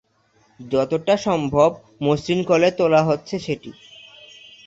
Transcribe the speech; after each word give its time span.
যতটা 0.59 1.15
সম্ভব 1.17 1.69
মসৃণ 2.01 2.39
করে 2.43 2.67
তোলা 2.71 3.01
হচ্ছে 3.03 3.35
সেটি। 3.39 3.71